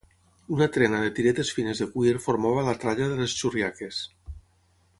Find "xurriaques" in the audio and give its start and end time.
3.43-4.01